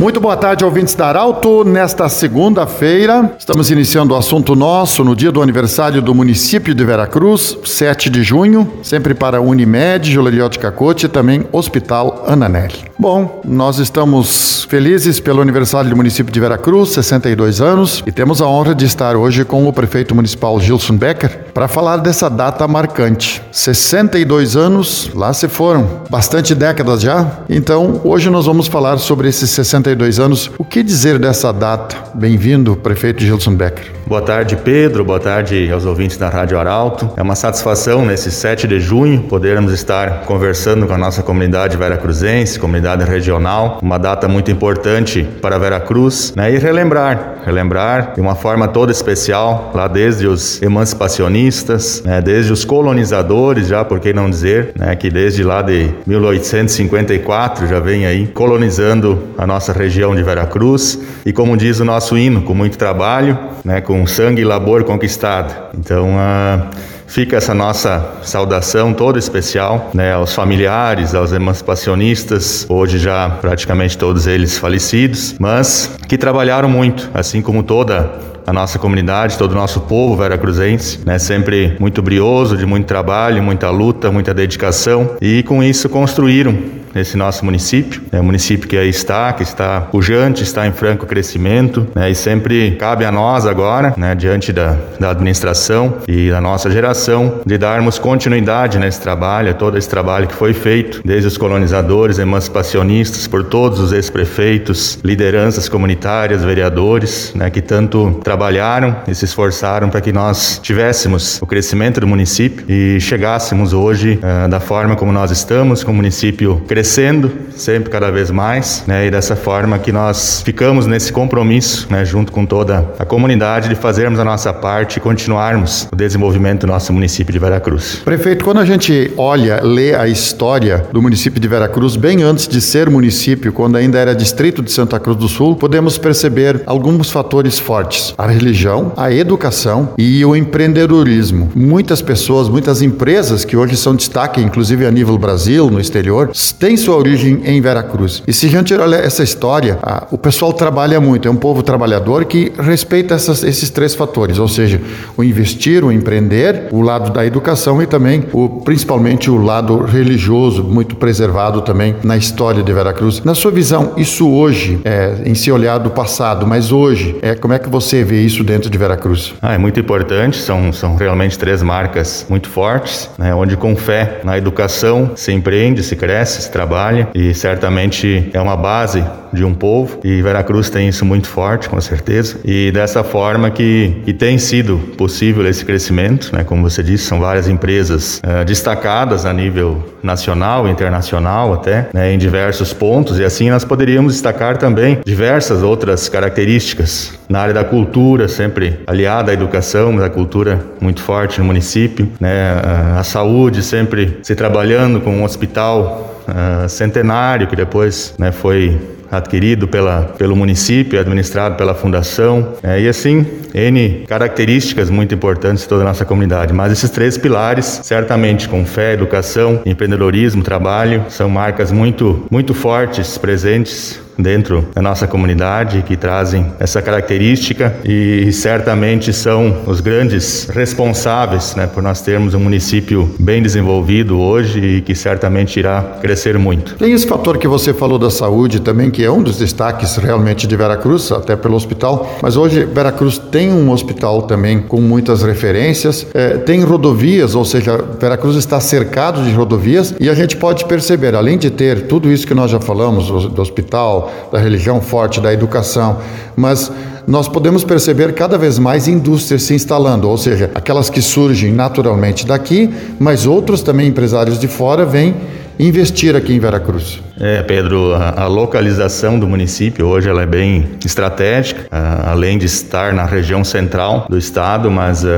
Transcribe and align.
Muito 0.00 0.20
boa 0.20 0.36
tarde, 0.36 0.64
ouvintes 0.64 0.94
da 0.94 1.08
Arauto. 1.08 1.64
Nesta 1.64 2.08
segunda-feira, 2.08 3.34
estamos 3.36 3.68
iniciando 3.68 4.14
o 4.14 4.16
assunto 4.16 4.54
nosso 4.54 5.02
no 5.02 5.16
dia 5.16 5.32
do 5.32 5.42
aniversário 5.42 6.00
do 6.00 6.14
município 6.14 6.72
de 6.72 6.84
Veracruz, 6.84 7.58
7 7.64 8.08
de 8.08 8.22
junho, 8.22 8.74
sempre 8.80 9.12
para 9.12 9.40
Unimed, 9.40 10.08
Joleriot 10.08 10.56
Cacote 10.60 11.06
e 11.06 11.08
também 11.08 11.44
Hospital 11.50 12.24
Ananelli. 12.28 12.84
Bom, 12.96 13.40
nós 13.44 13.78
estamos 13.78 14.66
felizes 14.68 15.18
pelo 15.18 15.42
aniversário 15.42 15.90
do 15.90 15.96
município 15.96 16.32
de 16.32 16.38
Veracruz, 16.38 16.90
62 16.90 17.60
anos, 17.60 18.02
e 18.06 18.12
temos 18.12 18.40
a 18.40 18.46
honra 18.46 18.76
de 18.76 18.84
estar 18.84 19.16
hoje 19.16 19.44
com 19.44 19.66
o 19.66 19.72
prefeito 19.72 20.14
municipal 20.14 20.60
Gilson 20.60 20.96
Becker 20.96 21.46
para 21.52 21.66
falar 21.66 21.96
dessa 21.96 22.30
data 22.30 22.68
marcante. 22.68 23.42
62 23.50 24.54
anos, 24.54 25.10
lá 25.12 25.32
se 25.32 25.48
foram, 25.48 26.02
bastante 26.08 26.54
décadas 26.54 27.00
já. 27.00 27.40
Então, 27.48 28.00
hoje 28.04 28.30
nós 28.30 28.46
vamos 28.46 28.68
falar 28.68 28.98
sobre 28.98 29.28
esses 29.28 29.50
62 29.50 29.87
anos. 30.18 30.50
O 30.58 30.64
que 30.64 30.82
dizer 30.82 31.18
dessa 31.18 31.52
data? 31.52 31.96
Bem-vindo, 32.14 32.76
prefeito 32.76 33.22
Gilson 33.22 33.54
Becker. 33.54 33.98
Boa 34.08 34.22
tarde, 34.22 34.56
Pedro. 34.56 35.04
Boa 35.04 35.20
tarde 35.20 35.70
aos 35.70 35.84
ouvintes 35.84 36.16
da 36.16 36.30
Rádio 36.30 36.58
Arauto. 36.58 37.10
É 37.14 37.22
uma 37.22 37.34
satisfação 37.34 38.06
nesse 38.06 38.30
7 38.30 38.66
de 38.66 38.80
junho 38.80 39.24
podermos 39.24 39.70
estar 39.70 40.22
conversando 40.22 40.86
com 40.86 40.94
a 40.94 40.98
nossa 40.98 41.22
comunidade 41.22 41.76
veracruzense, 41.76 42.58
comunidade 42.58 43.04
regional, 43.04 43.78
uma 43.82 43.98
data 43.98 44.26
muito 44.26 44.50
importante 44.50 45.28
para 45.42 45.58
Veracruz, 45.58 46.32
né? 46.34 46.50
E 46.50 46.56
relembrar, 46.56 47.42
relembrar 47.44 48.14
de 48.14 48.20
uma 48.22 48.34
forma 48.34 48.66
toda 48.66 48.90
especial, 48.90 49.72
lá 49.74 49.86
desde 49.86 50.26
os 50.26 50.62
emancipacionistas, 50.62 52.02
né? 52.02 52.22
desde 52.22 52.50
os 52.50 52.64
colonizadores, 52.64 53.68
já 53.68 53.84
por 53.84 54.00
que 54.00 54.14
não 54.14 54.30
dizer, 54.30 54.72
né? 54.74 54.96
Que 54.96 55.10
desde 55.10 55.44
lá 55.44 55.60
de 55.60 55.90
1854 56.06 57.66
já 57.66 57.78
vem 57.78 58.06
aí 58.06 58.26
colonizando 58.26 59.22
a 59.36 59.46
nossa 59.46 59.74
região 59.78 60.14
de 60.14 60.22
Veracruz 60.22 60.98
e 61.24 61.32
como 61.32 61.56
diz 61.56 61.80
o 61.80 61.84
nosso 61.84 62.18
hino, 62.18 62.42
com 62.42 62.54
muito 62.54 62.76
trabalho, 62.76 63.38
né? 63.64 63.80
Com 63.80 64.06
sangue 64.06 64.42
e 64.42 64.44
labor 64.44 64.84
conquistado. 64.84 65.54
Então, 65.78 66.10
uh, 66.16 66.68
fica 67.08 67.36
essa 67.36 67.54
nossa 67.54 68.18
saudação 68.22 68.92
toda 68.92 69.18
especial 69.18 69.90
né, 69.94 70.12
aos 70.12 70.34
familiares, 70.34 71.14
aos 71.14 71.32
emancipacionistas, 71.32 72.66
hoje 72.68 72.98
já 72.98 73.30
praticamente 73.30 73.96
todos 73.96 74.26
eles 74.26 74.58
falecidos, 74.58 75.34
mas 75.38 75.90
que 76.06 76.18
trabalharam 76.18 76.68
muito, 76.68 77.10
assim 77.14 77.40
como 77.40 77.62
toda 77.62 78.12
a 78.46 78.52
nossa 78.52 78.78
comunidade, 78.78 79.36
todo 79.36 79.52
o 79.52 79.54
nosso 79.54 79.80
povo 79.82 80.16
veracruzense, 80.16 81.00
né, 81.04 81.18
sempre 81.18 81.76
muito 81.78 82.00
brioso, 82.00 82.56
de 82.56 82.64
muito 82.64 82.86
trabalho, 82.86 83.42
muita 83.42 83.70
luta, 83.70 84.10
muita 84.10 84.32
dedicação 84.32 85.16
e 85.20 85.42
com 85.42 85.62
isso 85.62 85.88
construíram 85.88 86.56
nesse 86.94 87.16
nosso 87.16 87.44
município. 87.44 88.02
É 88.12 88.20
um 88.20 88.24
município 88.24 88.68
que 88.68 88.76
aí 88.76 88.88
está, 88.88 89.32
que 89.32 89.42
está 89.42 89.80
pujante, 89.80 90.42
está 90.42 90.66
em 90.66 90.72
franco 90.72 91.06
crescimento, 91.06 91.86
né, 91.94 92.10
e 92.10 92.14
sempre 92.14 92.72
cabe 92.72 93.04
a 93.04 93.12
nós 93.12 93.46
agora, 93.46 93.94
né, 93.96 94.14
diante 94.14 94.52
da, 94.52 94.76
da 94.98 95.10
administração 95.10 95.98
e 96.06 96.30
da 96.30 96.40
nossa 96.40 96.70
geração, 96.70 97.40
de 97.44 97.56
darmos 97.58 97.98
continuidade 97.98 98.78
nesse 98.78 99.00
trabalho, 99.00 99.54
todo 99.54 99.76
esse 99.78 99.88
trabalho 99.88 100.26
que 100.26 100.34
foi 100.34 100.52
feito, 100.52 101.00
desde 101.04 101.28
os 101.28 101.38
colonizadores, 101.38 102.18
emancipacionistas, 102.18 103.26
por 103.26 103.44
todos 103.44 103.80
os 103.80 103.92
ex-prefeitos, 103.92 104.98
lideranças 105.04 105.68
comunitárias, 105.68 106.44
vereadores, 106.44 107.32
né, 107.34 107.50
que 107.50 107.60
tanto 107.60 108.20
trabalharam 108.24 108.96
e 109.06 109.14
se 109.14 109.24
esforçaram 109.24 109.88
para 109.88 110.00
que 110.00 110.12
nós 110.12 110.58
tivéssemos 110.62 111.40
o 111.40 111.46
crescimento 111.46 112.00
do 112.00 112.06
município 112.06 112.64
e 112.68 113.00
chegássemos 113.00 113.72
hoje 113.72 114.18
uh, 114.22 114.48
da 114.48 114.60
forma 114.60 114.96
como 114.96 115.12
nós 115.12 115.30
estamos, 115.30 115.84
com 115.84 115.92
o 115.92 115.94
município 115.94 116.62
crescendo 116.66 116.77
sempre 116.82 117.90
cada 117.90 118.10
vez 118.10 118.30
mais, 118.30 118.84
né? 118.86 119.06
E 119.06 119.10
dessa 119.10 119.34
forma 119.36 119.78
que 119.78 119.92
nós 119.92 120.42
ficamos 120.44 120.86
nesse 120.86 121.12
compromisso, 121.12 121.86
né, 121.90 122.04
junto 122.04 122.30
com 122.32 122.46
toda 122.46 122.92
a 122.98 123.04
comunidade 123.04 123.68
de 123.68 123.74
fazermos 123.74 124.18
a 124.18 124.24
nossa 124.24 124.52
parte 124.52 124.96
e 124.96 125.00
continuarmos 125.00 125.88
o 125.92 125.96
desenvolvimento 125.96 126.60
do 126.62 126.66
nosso 126.68 126.92
município 126.92 127.32
de 127.32 127.38
Veracruz. 127.38 128.00
Prefeito, 128.04 128.44
quando 128.44 128.58
a 128.58 128.64
gente 128.64 129.12
olha, 129.16 129.60
lê 129.62 129.94
a 129.94 130.06
história 130.06 130.86
do 130.92 131.02
município 131.02 131.40
de 131.40 131.48
Veracruz 131.48 131.96
bem 131.96 132.22
antes 132.22 132.46
de 132.46 132.60
ser 132.60 132.88
município, 132.90 133.52
quando 133.52 133.76
ainda 133.76 133.98
era 133.98 134.14
distrito 134.14 134.62
de 134.62 134.70
Santa 134.70 134.98
Cruz 135.00 135.16
do 135.16 135.28
Sul, 135.28 135.56
podemos 135.56 135.98
perceber 135.98 136.62
alguns 136.66 137.10
fatores 137.10 137.58
fortes: 137.58 138.14
a 138.16 138.26
religião, 138.26 138.92
a 138.96 139.12
educação 139.12 139.94
e 139.98 140.24
o 140.24 140.36
empreendedorismo. 140.36 141.50
Muitas 141.54 142.02
pessoas, 142.02 142.48
muitas 142.48 142.82
empresas 142.82 143.44
que 143.44 143.56
hoje 143.56 143.76
são 143.76 143.94
destaque, 143.94 144.40
inclusive 144.40 144.86
a 144.86 144.90
nível 144.90 145.18
Brasil, 145.18 145.70
no 145.70 145.80
exterior, 145.80 146.30
têm 146.58 146.67
sua 146.76 146.96
origem 146.96 147.40
em 147.44 147.60
Veracruz. 147.60 148.22
E 148.26 148.32
se 148.32 148.46
a 148.46 148.50
gente 148.50 148.74
olha 148.74 148.96
essa 148.96 149.22
história, 149.22 149.78
a, 149.82 150.06
o 150.10 150.18
pessoal 150.18 150.52
trabalha 150.52 151.00
muito, 151.00 151.28
é 151.28 151.30
um 151.30 151.36
povo 151.36 151.62
trabalhador 151.62 152.24
que 152.24 152.52
respeita 152.58 153.14
essas, 153.14 153.42
esses 153.42 153.70
três 153.70 153.94
fatores, 153.94 154.38
ou 154.38 154.48
seja, 154.48 154.80
o 155.16 155.24
investir, 155.24 155.84
o 155.84 155.92
empreender, 155.92 156.68
o 156.70 156.80
lado 156.80 157.10
da 157.10 157.24
educação 157.24 157.82
e 157.82 157.86
também, 157.86 158.24
o, 158.32 158.60
principalmente, 158.60 159.30
o 159.30 159.36
lado 159.36 159.84
religioso, 159.84 160.62
muito 160.62 160.96
preservado 160.96 161.62
também 161.62 161.96
na 162.02 162.16
história 162.16 162.62
de 162.62 162.72
Veracruz. 162.72 163.22
Na 163.24 163.34
sua 163.34 163.50
visão, 163.50 163.92
isso 163.96 164.28
hoje, 164.28 164.80
é, 164.84 165.22
em 165.24 165.34
se 165.34 165.50
olhar 165.50 165.78
do 165.78 165.90
passado, 165.90 166.46
mas 166.46 166.72
hoje, 166.72 167.16
é, 167.22 167.34
como 167.34 167.54
é 167.54 167.58
que 167.58 167.68
você 167.68 168.04
vê 168.04 168.20
isso 168.20 168.42
dentro 168.44 168.70
de 168.70 168.78
Veracruz? 168.78 169.34
Ah, 169.40 169.54
é 169.54 169.58
muito 169.58 169.78
importante, 169.78 170.38
são, 170.38 170.72
são 170.72 170.96
realmente 170.96 171.38
três 171.38 171.62
marcas 171.62 172.26
muito 172.28 172.48
fortes, 172.48 173.08
né, 173.18 173.34
onde 173.34 173.56
com 173.56 173.76
fé 173.76 174.20
na 174.24 174.36
educação 174.36 175.12
se 175.14 175.32
empreende, 175.32 175.82
se 175.82 175.96
cresce, 175.96 176.42
se 176.42 176.50
trabalha 176.58 177.08
e 177.14 177.32
certamente 177.32 178.30
é 178.32 178.40
uma 178.40 178.56
base 178.56 179.04
de 179.32 179.44
um 179.44 179.54
povo 179.54 180.00
e 180.02 180.20
Veracruz 180.22 180.68
tem 180.70 180.88
isso 180.88 181.04
muito 181.04 181.28
forte, 181.28 181.68
com 181.68 181.80
certeza. 181.80 182.38
E 182.44 182.72
dessa 182.72 183.04
forma 183.04 183.48
que, 183.48 184.02
que 184.04 184.12
tem 184.12 184.38
sido 184.38 184.78
possível 184.96 185.46
esse 185.46 185.64
crescimento, 185.64 186.34
né? 186.34 186.42
Como 186.42 186.68
você 186.68 186.82
disse, 186.82 187.04
são 187.04 187.20
várias 187.20 187.46
empresas 187.46 188.20
uh, 188.24 188.44
destacadas 188.44 189.24
a 189.24 189.32
nível 189.32 189.84
nacional, 190.02 190.66
internacional 190.66 191.52
até, 191.52 191.88
né? 191.92 192.12
Em 192.12 192.18
diversos 192.18 192.72
pontos 192.72 193.20
e 193.20 193.24
assim 193.24 193.50
nós 193.50 193.64
poderíamos 193.64 194.14
destacar 194.14 194.56
também 194.56 194.98
diversas 195.04 195.62
outras 195.62 196.08
características 196.08 197.12
na 197.28 197.40
área 197.40 197.54
da 197.54 197.64
cultura, 197.64 198.26
sempre 198.26 198.80
aliada 198.86 199.30
à 199.30 199.34
educação, 199.34 199.92
mas 199.92 200.02
a 200.02 200.10
cultura 200.10 200.60
muito 200.80 201.02
forte 201.02 201.38
no 201.38 201.44
município, 201.44 202.10
né? 202.18 202.60
A 202.98 203.04
saúde 203.04 203.62
sempre 203.62 204.18
se 204.22 204.34
trabalhando 204.34 205.00
com 205.00 205.10
um 205.10 205.22
hospital 205.22 206.17
uh, 206.28 206.68
centenário 206.68 207.46
que 207.46 207.56
depois 207.56 208.14
né, 208.18 208.30
foi 208.30 208.78
adquirido 209.10 209.66
pela, 209.66 210.02
pelo 210.18 210.36
município, 210.36 211.00
administrado 211.00 211.56
pela 211.56 211.74
fundação, 211.74 212.54
é, 212.62 212.80
e 212.80 212.88
assim, 212.88 213.26
N 213.54 214.04
características 214.06 214.90
muito 214.90 215.14
importantes 215.14 215.62
de 215.62 215.68
toda 215.68 215.82
a 215.82 215.86
nossa 215.86 216.04
comunidade. 216.04 216.52
Mas 216.52 216.72
esses 216.72 216.90
três 216.90 217.16
pilares, 217.16 217.80
certamente 217.82 218.48
com 218.48 218.64
fé, 218.66 218.92
educação, 218.92 219.62
empreendedorismo, 219.64 220.42
trabalho, 220.42 221.04
são 221.08 221.28
marcas 221.28 221.72
muito, 221.72 222.26
muito 222.30 222.52
fortes, 222.52 223.16
presentes 223.16 224.00
dentro 224.18 224.66
da 224.74 224.82
nossa 224.82 225.06
comunidade 225.06 225.82
que 225.86 225.96
trazem 225.96 226.46
essa 226.58 226.82
característica 226.82 227.76
e 227.84 228.32
certamente 228.32 229.12
são 229.12 229.58
os 229.66 229.80
grandes 229.80 230.48
responsáveis 230.52 231.54
né, 231.54 231.66
por 231.66 231.82
nós 231.82 232.00
termos 232.00 232.34
um 232.34 232.40
município 232.40 233.08
bem 233.18 233.40
desenvolvido 233.40 234.18
hoje 234.18 234.58
e 234.58 234.80
que 234.80 234.94
certamente 234.94 235.58
irá 235.58 235.98
crescer 236.00 236.36
muito. 236.38 236.74
Tem 236.74 236.92
esse 236.92 237.06
fator 237.06 237.38
que 237.38 237.46
você 237.46 237.72
falou 237.72 237.98
da 237.98 238.10
saúde 238.10 238.60
também, 238.60 238.90
que 238.90 239.04
é 239.04 239.10
um 239.10 239.22
dos 239.22 239.38
destaques 239.38 239.96
realmente 239.96 240.46
de 240.46 240.56
Veracruz, 240.56 241.12
até 241.12 241.36
pelo 241.36 241.54
hospital, 241.54 242.18
mas 242.20 242.36
hoje 242.36 242.64
Veracruz 242.64 243.18
tem 243.18 243.52
um 243.52 243.70
hospital 243.70 244.22
também 244.22 244.60
com 244.60 244.80
muitas 244.80 245.22
referências, 245.22 246.06
é, 246.12 246.38
tem 246.38 246.62
rodovias, 246.62 247.34
ou 247.34 247.44
seja, 247.44 247.76
Veracruz 248.00 248.36
está 248.36 248.58
cercado 248.58 249.22
de 249.22 249.30
rodovias 249.32 249.94
e 250.00 250.10
a 250.10 250.14
gente 250.14 250.36
pode 250.36 250.64
perceber, 250.64 251.14
além 251.14 251.38
de 251.38 251.50
ter 251.50 251.86
tudo 251.86 252.10
isso 252.10 252.26
que 252.26 252.34
nós 252.34 252.50
já 252.50 252.60
falamos, 252.60 253.08
do 253.08 253.40
hospital, 253.40 254.07
da 254.30 254.38
religião 254.38 254.80
forte, 254.80 255.20
da 255.20 255.32
educação, 255.32 255.98
mas 256.36 256.70
nós 257.06 257.26
podemos 257.26 257.64
perceber 257.64 258.14
cada 258.14 258.36
vez 258.36 258.58
mais 258.58 258.86
indústrias 258.86 259.42
se 259.42 259.54
instalando, 259.54 260.08
ou 260.08 260.18
seja, 260.18 260.50
aquelas 260.54 260.90
que 260.90 261.00
surgem 261.00 261.52
naturalmente 261.52 262.26
daqui, 262.26 262.68
mas 262.98 263.26
outros 263.26 263.62
também 263.62 263.88
empresários 263.88 264.38
de 264.38 264.46
fora 264.46 264.84
vêm 264.84 265.14
investir 265.58 266.14
aqui 266.14 266.34
em 266.34 266.38
Veracruz. 266.38 267.07
É, 267.20 267.42
Pedro, 267.42 267.94
a, 267.94 268.22
a 268.22 268.26
localização 268.26 269.18
do 269.18 269.26
município 269.26 269.86
hoje 269.86 270.08
ela 270.08 270.22
é 270.22 270.26
bem 270.26 270.66
estratégica, 270.84 271.66
além 271.70 272.38
de 272.38 272.46
estar 272.46 272.92
na 272.92 273.04
região 273.04 273.42
central 273.42 274.06
do 274.08 274.16
estado, 274.16 274.70
mas 274.70 275.04
uh, 275.04 275.08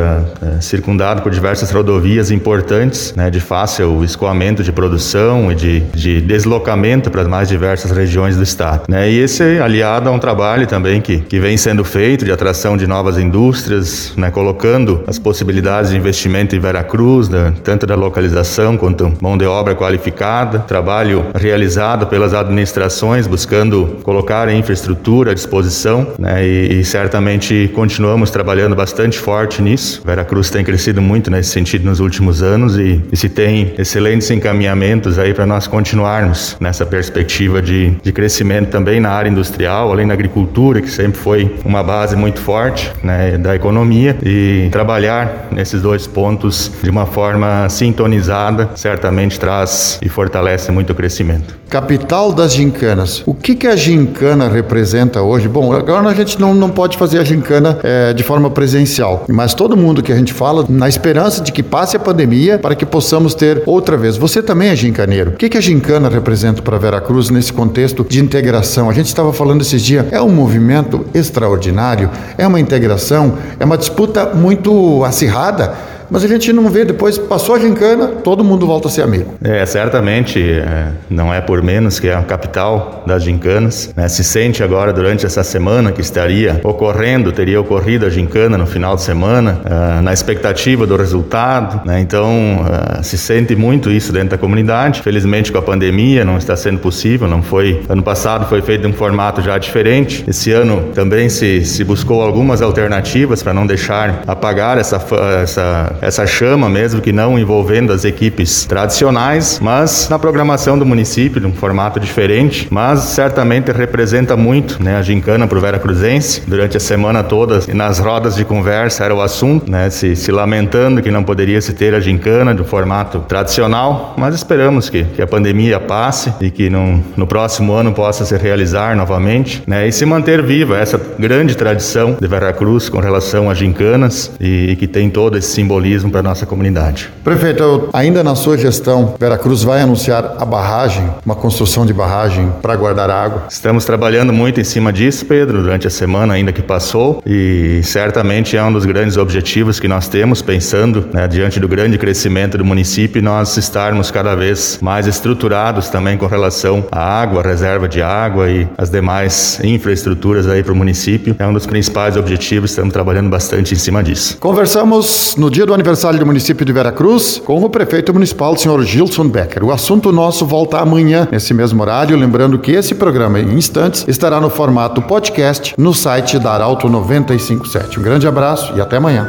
circundado 0.61 1.23
por 1.23 1.31
diversas 1.31 1.70
rodovias 1.70 2.31
importantes, 2.31 3.12
né, 3.14 3.29
de 3.31 3.41
fácil 3.41 4.02
escoamento 4.02 4.62
de 4.62 4.73
produção 4.73 5.52
e 5.52 5.55
de, 5.55 5.81
de 5.94 6.20
deslocamento 6.20 7.11
para 7.11 7.23
as 7.23 7.29
mais 7.29 7.49
diversas 7.49 7.91
regiões 7.91 8.37
do 8.37 8.43
estado. 8.43 8.85
Né? 8.88 9.11
E 9.11 9.19
esse 9.19 9.43
aliado 9.61 10.08
a 10.08 10.12
um 10.12 10.19
trabalho 10.19 10.67
também 10.67 11.00
que, 11.00 11.19
que 11.19 11.38
vem 11.38 11.56
sendo 11.56 11.85
feito 11.85 12.25
de 12.25 12.32
atração 12.32 12.76
de 12.76 12.87
novas 12.87 13.19
indústrias, 13.19 14.14
né, 14.17 14.31
colocando 14.31 15.05
as 15.06 15.19
possibilidades 15.19 15.91
de 15.91 15.97
investimento 15.97 16.56
em 16.56 16.61
Veracruz, 16.61 17.29
né, 17.29 17.52
tanto 17.62 17.87
da 17.87 17.94
localização 17.94 18.76
quanto 18.76 19.12
mão 19.20 19.37
de 19.37 19.44
obra 19.44 19.75
qualificada, 19.75 20.61
trabalho 20.61 21.26
realizado 21.35 21.89
pelas 22.06 22.34
administrações 22.34 23.26
buscando 23.26 23.98
colocar 24.02 24.48
a 24.48 24.54
infraestrutura 24.54 25.32
à 25.32 25.34
disposição, 25.34 26.06
né, 26.19 26.46
e, 26.46 26.81
e 26.81 26.84
certamente 26.84 27.70
continuamos 27.75 28.31
trabalhando 28.31 28.75
bastante 28.75 29.19
forte 29.19 29.62
nisso. 29.62 30.02
Veracruz 30.04 30.50
tem 30.50 30.64
crescido 30.64 31.00
muito 31.02 31.31
nesse 31.31 31.50
sentido 31.50 31.84
nos 31.84 32.00
últimos 32.00 32.42
anos 32.42 32.76
e, 32.76 33.02
e 33.10 33.16
se 33.16 33.28
tem 33.28 33.75
excelentes 33.78 34.31
encaminhamentos 34.31 35.19
aí 35.19 35.34
para 35.34 35.46
nós 35.46 35.66
continuarmos 35.66 36.56
nessa 36.60 36.87
perspectiva 36.87 37.62
de, 37.62 37.90
de 38.02 38.12
crescimento 38.12 38.70
também 38.70 39.00
na 39.00 39.10
área 39.10 39.28
industrial, 39.28 39.90
além 39.90 40.06
da 40.06 40.14
agricultura, 40.14 40.81
que 40.81 40.90
sempre 40.90 41.19
foi 41.19 41.54
uma 41.64 41.82
base 41.82 42.16
muito 42.16 42.40
forte 42.40 42.92
né, 43.02 43.37
da 43.38 43.54
economia, 43.54 44.16
e 44.22 44.69
trabalhar 44.70 45.48
nesses 45.50 45.82
dois 45.82 46.06
pontos 46.06 46.70
de 46.82 46.90
uma 46.90 47.06
forma 47.06 47.69
sintonizada 47.69 48.70
certamente 48.75 49.38
traz 49.38 49.98
e 50.02 50.08
fortalece 50.08 50.70
muito 50.70 50.90
o 50.90 50.94
crescimento. 50.94 51.58
Capital 51.80 52.30
das 52.30 52.52
gincanas. 52.52 53.22
O 53.24 53.32
que, 53.32 53.54
que 53.54 53.66
a 53.66 53.74
gincana 53.74 54.48
representa 54.48 55.22
hoje? 55.22 55.48
Bom, 55.48 55.72
agora 55.72 56.10
a 56.10 56.12
gente 56.12 56.38
não, 56.38 56.54
não 56.54 56.68
pode 56.68 56.98
fazer 56.98 57.18
a 57.18 57.24
gincana 57.24 57.78
é, 57.82 58.12
de 58.12 58.22
forma 58.22 58.50
presencial, 58.50 59.24
mas 59.26 59.54
todo 59.54 59.74
mundo 59.78 60.02
que 60.02 60.12
a 60.12 60.14
gente 60.14 60.30
fala, 60.30 60.66
na 60.68 60.90
esperança 60.90 61.42
de 61.42 61.50
que 61.50 61.62
passe 61.62 61.96
a 61.96 61.98
pandemia 61.98 62.58
para 62.58 62.74
que 62.74 62.84
possamos 62.84 63.34
ter 63.34 63.62
outra 63.64 63.96
vez. 63.96 64.18
Você 64.18 64.42
também 64.42 64.68
é 64.68 64.76
gincaneiro. 64.76 65.30
O 65.30 65.36
que, 65.36 65.48
que 65.48 65.56
a 65.56 65.60
gincana 65.60 66.10
representa 66.10 66.60
para 66.60 66.76
Veracruz 66.76 67.30
nesse 67.30 67.50
contexto 67.50 68.04
de 68.06 68.20
integração? 68.20 68.90
A 68.90 68.92
gente 68.92 69.06
estava 69.06 69.32
falando 69.32 69.62
esses 69.62 69.80
dias, 69.80 70.04
é 70.10 70.20
um 70.20 70.28
movimento 70.28 71.06
extraordinário, 71.14 72.10
é 72.36 72.46
uma 72.46 72.60
integração, 72.60 73.38
é 73.58 73.64
uma 73.64 73.78
disputa 73.78 74.34
muito 74.34 75.02
acirrada 75.02 75.72
mas 76.10 76.24
a 76.24 76.28
gente 76.28 76.52
não 76.52 76.68
vê 76.68 76.84
depois, 76.84 77.16
passou 77.18 77.54
a 77.54 77.58
gincana, 77.58 78.08
todo 78.08 78.42
mundo 78.42 78.66
volta 78.66 78.88
a 78.88 78.90
ser 78.90 79.02
amigo. 79.02 79.34
É, 79.42 79.64
certamente, 79.64 80.40
é, 80.42 80.88
não 81.08 81.32
é 81.32 81.40
por 81.40 81.62
menos 81.62 82.00
que 82.00 82.08
é 82.08 82.14
a 82.14 82.22
capital 82.22 83.04
das 83.06 83.22
gincanas. 83.22 83.92
Né? 83.96 84.08
Se 84.08 84.24
sente 84.24 84.62
agora, 84.62 84.92
durante 84.92 85.24
essa 85.24 85.42
semana 85.42 85.92
que 85.92 86.00
estaria 86.00 86.60
ocorrendo, 86.64 87.32
teria 87.32 87.60
ocorrido 87.60 88.06
a 88.06 88.10
gincana 88.10 88.58
no 88.58 88.66
final 88.66 88.96
de 88.96 89.02
semana, 89.02 89.60
uh, 89.64 90.02
na 90.02 90.12
expectativa 90.12 90.86
do 90.86 90.96
resultado. 90.96 91.86
Né? 91.86 92.00
Então, 92.00 92.62
uh, 92.62 93.02
se 93.04 93.16
sente 93.16 93.54
muito 93.54 93.90
isso 93.90 94.12
dentro 94.12 94.30
da 94.30 94.38
comunidade. 94.38 95.02
Felizmente, 95.02 95.52
com 95.52 95.58
a 95.58 95.62
pandemia, 95.62 96.24
não 96.24 96.38
está 96.38 96.56
sendo 96.56 96.78
possível, 96.78 97.28
não 97.28 97.42
foi. 97.42 97.82
Ano 97.88 98.02
passado 98.02 98.48
foi 98.48 98.62
feito 98.62 98.86
um 98.86 98.92
formato 98.92 99.40
já 99.42 99.58
diferente. 99.58 100.24
Esse 100.26 100.52
ano 100.52 100.90
também 100.94 101.28
se, 101.28 101.64
se 101.64 101.84
buscou 101.84 102.22
algumas 102.22 102.62
alternativas 102.62 103.42
para 103.42 103.54
não 103.54 103.66
deixar 103.66 104.22
apagar 104.26 104.78
essa, 104.78 105.00
essa 105.42 105.94
essa 106.00 106.26
chama 106.26 106.69
mesmo 106.69 107.00
que 107.00 107.12
não 107.12 107.38
envolvendo 107.38 107.93
as 107.93 108.05
equipes 108.05 108.64
tradicionais, 108.64 109.58
mas 109.61 110.08
na 110.08 110.19
programação 110.19 110.79
do 110.79 110.87
município, 110.87 111.41
de 111.41 111.47
um 111.47 111.52
formato 111.52 112.00
diferente, 112.00 112.69
mas 112.70 113.00
certamente 113.00 113.70
representa 113.70 114.37
muito 114.37 114.82
né, 114.82 114.97
a 114.97 115.02
gincana 115.02 115.47
para 115.47 115.58
o 115.58 115.61
Vera 115.61 115.79
Cruzense. 115.79 116.43
Durante 116.47 116.76
a 116.76 116.81
semana 116.81 117.23
toda, 117.23 117.61
nas 117.75 117.99
rodas 117.99 118.35
de 118.35 118.44
conversa 118.44 119.05
era 119.05 119.14
o 119.14 119.20
assunto, 119.20 119.70
né, 119.70 119.91
se, 119.91 120.17
se 120.17 120.32
lamentando 120.32 121.02
que 121.02 121.11
não 121.11 121.23
poderia 121.23 121.61
se 121.61 121.73
ter 121.75 121.94
a 121.94 122.00
gincana 122.00 122.55
do 122.55 122.64
formato 122.64 123.20
tradicional, 123.20 124.14
mas 124.17 124.35
esperamos 124.35 124.88
que, 124.88 125.05
que 125.05 125.23
a 125.23 125.26
pandemia 125.26 125.79
passe 125.79 126.32
e 126.41 126.50
que 126.50 126.70
no, 126.70 127.02
no 127.17 127.26
próximo 127.26 127.73
ano 127.73 127.93
possa 127.93 128.25
se 128.25 128.37
realizar 128.37 128.97
novamente 128.97 129.62
né, 129.67 129.87
e 129.87 129.93
se 129.93 130.06
manter 130.06 130.43
viva 130.43 130.79
essa 130.79 131.00
grande 131.19 131.56
tradição 131.56 132.17
de 132.19 132.26
Veracruz 132.26 132.88
com 132.88 133.00
relação 133.00 133.50
a 133.50 133.55
gincanas 133.55 134.31
e, 134.41 134.70
e 134.70 134.76
que 134.76 134.87
tem 134.87 135.11
todo 135.11 135.37
esse 135.37 135.49
simbolismo 135.49 135.89
para 136.10 136.20
a 136.20 136.22
nossa 136.22 136.46
comunidade. 136.46 137.10
Prefeito, 137.25 137.88
ainda 137.92 138.22
na 138.22 138.34
sua 138.34 138.56
gestão, 138.56 139.14
Veracruz 139.19 139.62
vai 139.62 139.81
anunciar 139.81 140.37
a 140.38 140.44
barragem, 140.44 141.08
uma 141.25 141.34
construção 141.34 141.84
de 141.84 141.92
barragem 141.92 142.52
para 142.62 142.76
guardar 142.76 143.10
água? 143.10 143.44
Estamos 143.48 143.84
trabalhando 143.84 144.32
muito 144.32 144.60
em 144.60 144.64
cima 144.64 144.92
disso, 144.92 145.26
Pedro, 145.26 145.62
durante 145.62 145.87
a 145.87 145.90
semana 145.90 146.34
ainda 146.34 146.52
que 146.52 146.62
passou, 146.62 147.22
e 147.26 147.81
certamente 147.82 148.56
é 148.56 148.62
um 148.62 148.72
dos 148.72 148.84
grandes 148.84 149.16
objetivos 149.16 149.81
que 149.81 149.88
nós 149.88 150.08
temos, 150.08 150.42
pensando 150.42 151.08
né, 151.12 151.26
diante 151.26 151.58
do 151.58 151.69
grande 151.69 151.98
crescimento 151.98 152.58
do 152.58 152.64
município, 152.64 153.22
nós 153.22 153.56
estarmos 153.56 154.10
cada 154.10 154.34
vez 154.34 154.78
mais 154.81 155.06
estruturados 155.06 155.88
também 155.88 156.16
com 156.16 156.26
relação 156.26 156.84
à 156.92 157.00
água, 157.20 157.42
reserva 157.42 157.88
de 157.88 158.02
água 158.02 158.50
e 158.50 158.69
as 158.76 158.90
demais 158.90 159.60
infraestruturas 159.62 160.46
aí 160.46 160.62
para 160.62 160.72
o 160.72 160.76
município. 160.76 161.34
É 161.38 161.46
um 161.46 161.52
dos 161.52 161.66
principais 161.66 162.16
objetivos, 162.16 162.70
estamos 162.70 162.92
trabalhando 162.92 163.28
bastante 163.28 163.75
em 163.75 163.78
cima 163.78 164.02
disso. 164.02 164.37
Conversamos 164.38 165.34
no 165.37 165.50
dia 165.50 165.66
do 165.66 165.75
aniversário 165.80 166.18
do 166.18 166.26
município 166.26 166.64
de 166.64 166.72
Veracruz 166.74 167.40
com 167.42 167.64
o 167.64 167.70
prefeito 167.70 168.12
municipal, 168.12 168.54
senhor 168.54 168.82
Gilson 168.84 169.26
Becker. 169.28 169.64
O 169.64 169.72
assunto 169.72 170.12
nosso 170.12 170.44
volta 170.44 170.78
amanhã, 170.78 171.26
nesse 171.32 171.54
mesmo 171.54 171.80
horário. 171.80 172.16
Lembrando 172.18 172.58
que 172.58 172.72
esse 172.72 172.94
programa, 172.94 173.40
em 173.40 173.54
instantes, 173.54 174.04
estará 174.06 174.38
no 174.38 174.50
formato 174.50 175.00
podcast 175.00 175.74
no 175.78 175.94
site 175.94 176.38
da 176.38 176.52
Arauto 176.52 176.86
957. 176.86 177.98
Um 177.98 178.02
grande 178.02 178.28
abraço 178.28 178.74
e 178.76 178.80
até 178.80 178.98
amanhã. 178.98 179.26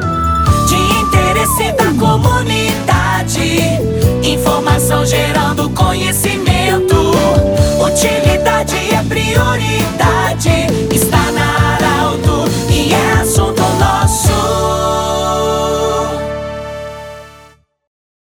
De 0.67 0.75
interesse 0.75 1.71
da 1.71 1.85
comunidade, 1.97 3.61
informação 4.21 5.05
gerando 5.05 5.69
conhecimento. 5.69 6.95
Utilidade 7.79 8.75
é 8.93 9.03
prioridade. 9.07 10.20